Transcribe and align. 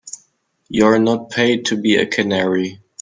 You're 0.67 0.97
not 0.97 1.29
paid 1.29 1.65
to 1.65 1.77
be 1.79 1.95
a 1.97 2.07
canary. 2.07 2.81